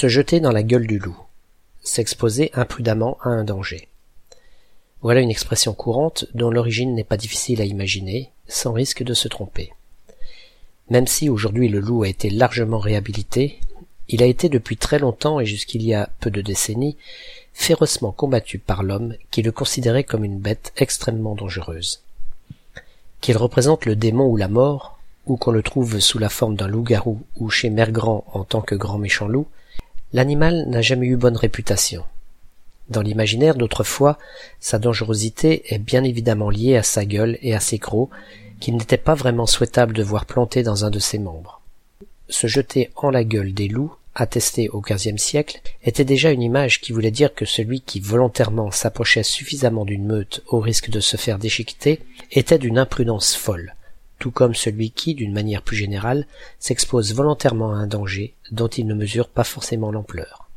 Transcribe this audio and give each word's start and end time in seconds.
Se 0.00 0.06
jeter 0.06 0.38
dans 0.38 0.52
la 0.52 0.62
gueule 0.62 0.86
du 0.86 1.00
loup. 1.00 1.18
S'exposer 1.80 2.52
imprudemment 2.54 3.18
à 3.20 3.30
un 3.30 3.42
danger. 3.42 3.88
Voilà 5.00 5.20
une 5.20 5.30
expression 5.32 5.74
courante 5.74 6.26
dont 6.34 6.52
l'origine 6.52 6.94
n'est 6.94 7.02
pas 7.02 7.16
difficile 7.16 7.60
à 7.60 7.64
imaginer, 7.64 8.30
sans 8.46 8.72
risque 8.72 9.02
de 9.02 9.12
se 9.12 9.26
tromper. 9.26 9.72
Même 10.88 11.08
si 11.08 11.28
aujourd'hui 11.28 11.68
le 11.68 11.80
loup 11.80 12.04
a 12.04 12.08
été 12.08 12.30
largement 12.30 12.78
réhabilité, 12.78 13.58
il 14.06 14.22
a 14.22 14.26
été 14.26 14.48
depuis 14.48 14.76
très 14.76 15.00
longtemps 15.00 15.40
et 15.40 15.46
jusqu'il 15.46 15.82
y 15.82 15.94
a 15.94 16.08
peu 16.20 16.30
de 16.30 16.42
décennies 16.42 16.96
férocement 17.52 18.12
combattu 18.12 18.60
par 18.60 18.84
l'homme 18.84 19.16
qui 19.32 19.42
le 19.42 19.50
considérait 19.50 20.04
comme 20.04 20.22
une 20.22 20.38
bête 20.38 20.72
extrêmement 20.76 21.34
dangereuse. 21.34 22.04
Qu'il 23.20 23.36
représente 23.36 23.84
le 23.84 23.96
démon 23.96 24.28
ou 24.28 24.36
la 24.36 24.46
mort, 24.46 25.00
ou 25.26 25.36
qu'on 25.36 25.50
le 25.50 25.64
trouve 25.64 25.98
sous 25.98 26.20
la 26.20 26.28
forme 26.28 26.54
d'un 26.54 26.68
loup-garou 26.68 27.20
ou 27.34 27.50
chez 27.50 27.68
Mère 27.68 27.90
Grand 27.90 28.24
en 28.32 28.44
tant 28.44 28.60
que 28.60 28.76
grand 28.76 28.98
méchant 28.98 29.26
loup, 29.26 29.48
l'animal 30.12 30.66
n'a 30.68 30.82
jamais 30.82 31.06
eu 31.06 31.16
bonne 31.16 31.36
réputation. 31.36 32.04
Dans 32.88 33.02
l'imaginaire 33.02 33.54
d'autrefois, 33.54 34.18
sa 34.60 34.78
dangerosité 34.78 35.74
est 35.74 35.78
bien 35.78 36.04
évidemment 36.04 36.50
liée 36.50 36.76
à 36.76 36.82
sa 36.82 37.04
gueule 37.04 37.38
et 37.42 37.54
à 37.54 37.60
ses 37.60 37.78
crocs, 37.78 38.10
qu'il 38.60 38.76
n'était 38.76 38.96
pas 38.96 39.14
vraiment 39.14 39.46
souhaitable 39.46 39.94
de 39.94 40.02
voir 40.02 40.24
plantés 40.24 40.62
dans 40.62 40.84
un 40.84 40.90
de 40.90 40.98
ses 40.98 41.18
membres. 41.18 41.60
Se 42.28 42.46
jeter 42.46 42.90
en 42.96 43.10
la 43.10 43.24
gueule 43.24 43.52
des 43.52 43.68
loups, 43.68 43.94
attesté 44.14 44.68
au 44.70 44.80
XVe 44.80 45.18
siècle, 45.18 45.60
était 45.84 46.04
déjà 46.04 46.30
une 46.30 46.42
image 46.42 46.80
qui 46.80 46.92
voulait 46.92 47.10
dire 47.10 47.34
que 47.34 47.44
celui 47.44 47.82
qui 47.82 48.00
volontairement 48.00 48.70
s'approchait 48.70 49.22
suffisamment 49.22 49.84
d'une 49.84 50.04
meute 50.04 50.42
au 50.48 50.58
risque 50.58 50.90
de 50.90 51.00
se 51.00 51.16
faire 51.16 51.38
déchiqueter 51.38 52.00
était 52.32 52.58
d'une 52.58 52.78
imprudence 52.78 53.36
folle, 53.36 53.74
tout 54.18 54.30
comme 54.30 54.54
celui 54.54 54.90
qui, 54.90 55.14
d'une 55.14 55.32
manière 55.32 55.62
plus 55.62 55.76
générale, 55.76 56.26
s'expose 56.58 57.14
volontairement 57.14 57.72
à 57.72 57.76
un 57.76 57.86
danger 57.86 58.34
dont 58.50 58.68
il 58.68 58.86
ne 58.86 58.94
mesure 58.94 59.28
pas 59.28 59.44
forcément 59.44 59.92
l'ampleur. 59.92 60.47